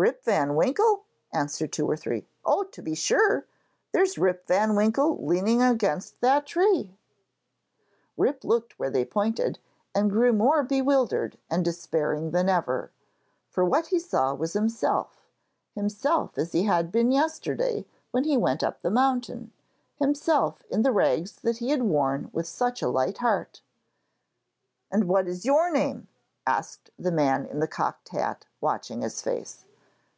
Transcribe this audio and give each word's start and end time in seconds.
'Rip 0.00 0.24
van 0.24 0.54
Winkle?' 0.56 1.04
answered 1.30 1.74
two 1.74 1.84
or 1.86 1.94
three. 1.94 2.26
'Oh, 2.42 2.64
to 2.64 2.80
be 2.80 2.94
sure! 2.94 3.44
There's 3.92 4.16
Rip 4.16 4.46
van 4.46 4.74
Winkle 4.74 5.22
leaning 5.22 5.60
against 5.60 6.22
that 6.22 6.46
tree.' 6.46 6.96
Rip 8.16 8.42
looked 8.42 8.78
where 8.78 8.88
they 8.88 9.04
pointed, 9.04 9.58
and 9.94 10.10
grew 10.10 10.32
more 10.32 10.62
bewildered 10.62 11.36
and 11.50 11.62
despairing 11.62 12.30
than 12.30 12.48
ever. 12.48 12.90
For 13.50 13.62
what 13.62 13.88
he 13.88 13.98
saw 13.98 14.32
was 14.32 14.54
himself; 14.54 15.26
himself 15.74 16.38
as 16.38 16.52
he 16.52 16.62
had 16.62 16.90
been 16.90 17.12
yesterday 17.12 17.84
when 18.10 18.24
he 18.24 18.38
went 18.38 18.62
up 18.62 18.80
the 18.80 18.90
mountain; 18.90 19.52
himself 19.96 20.62
in 20.70 20.80
the 20.80 20.92
rags 20.92 21.32
that 21.32 21.58
he 21.58 21.68
had 21.68 21.82
worn 21.82 22.30
with 22.32 22.46
such 22.46 22.80
a 22.80 22.88
light 22.88 23.18
heart. 23.18 23.60
'And 24.90 25.04
what 25.06 25.28
is 25.28 25.44
your 25.44 25.70
name?' 25.70 26.08
asked 26.46 26.88
the 26.98 27.12
man 27.12 27.44
in 27.44 27.58
the 27.60 27.68
cocked 27.68 28.08
hat, 28.08 28.46
watching 28.62 29.02
his 29.02 29.20
face. 29.20 29.66